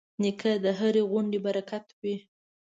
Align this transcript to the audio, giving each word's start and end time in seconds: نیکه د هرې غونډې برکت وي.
نیکه 0.21 0.51
د 0.63 0.65
هرې 0.79 1.03
غونډې 1.11 1.39
برکت 1.45 1.85
وي. 2.01 2.15